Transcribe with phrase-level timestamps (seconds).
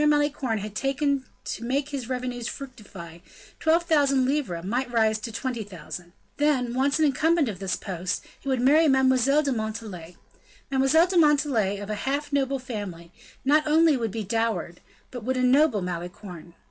[0.07, 3.19] Malicorne had taken to make his revenues fructify,
[3.59, 6.11] twelve thousand livres might rise to twenty thousand.
[6.37, 10.17] Then, when once an incumbent of this post, he would marry Mademoiselle de Montalais.
[10.71, 13.11] Mademoiselle de Montalais, of a half noble family,
[13.45, 14.79] not only would be dowered,
[15.11, 16.55] but would ennoble Malicorne.